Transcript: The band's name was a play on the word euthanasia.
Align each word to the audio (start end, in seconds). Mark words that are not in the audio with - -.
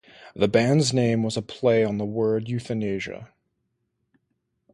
The 0.33 0.47
band's 0.47 0.93
name 0.95 1.21
was 1.21 1.37
a 1.37 1.43
play 1.43 1.83
on 1.85 1.99
the 1.99 2.05
word 2.07 2.49
euthanasia. 2.49 3.31